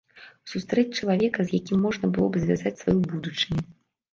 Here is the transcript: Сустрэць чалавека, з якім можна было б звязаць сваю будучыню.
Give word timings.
Сустрэць 0.53 0.97
чалавека, 1.01 1.39
з 1.45 1.49
якім 1.61 1.77
можна 1.89 2.09
было 2.17 2.27
б 2.33 2.43
звязаць 2.47 2.75
сваю 2.81 2.99
будучыню. 3.13 3.61